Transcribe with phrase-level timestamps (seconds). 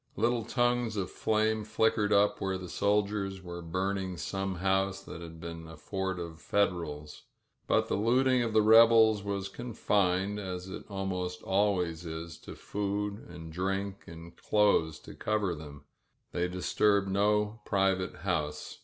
[0.15, 5.39] Little tongues of flame flickered up where the soldiers were burning some house that had
[5.39, 7.21] been a fort of Federals.
[7.67, 13.27] But the looting of the rebels was confined, as it almost always is, to food,
[13.29, 15.83] and drink, and clothes to cover them.
[16.31, 18.79] They disturbed no private house.